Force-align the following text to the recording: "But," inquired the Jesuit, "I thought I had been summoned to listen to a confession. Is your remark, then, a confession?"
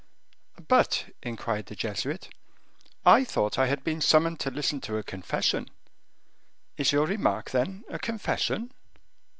"But," 0.67 1.13
inquired 1.21 1.67
the 1.67 1.75
Jesuit, 1.75 2.29
"I 3.05 3.23
thought 3.23 3.59
I 3.59 3.67
had 3.67 3.83
been 3.83 4.01
summoned 4.01 4.39
to 4.39 4.49
listen 4.49 4.81
to 4.81 4.97
a 4.97 5.03
confession. 5.03 5.69
Is 6.75 6.91
your 6.91 7.05
remark, 7.05 7.51
then, 7.51 7.83
a 7.87 7.99
confession?" 7.99 8.71